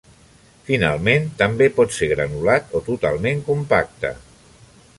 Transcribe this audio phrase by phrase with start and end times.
[0.69, 4.13] Finalment, també pot ser granulat o totalment compacte.